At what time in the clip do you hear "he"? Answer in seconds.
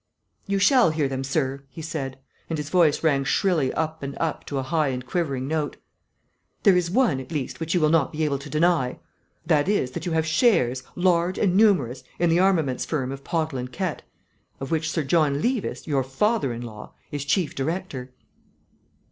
1.69-1.83